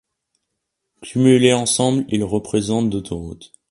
Cumulés 1.03 1.53
ensemble 1.53 2.05
ils 2.09 2.23
représentent 2.23 2.89
d'autoroutes. 2.89 3.51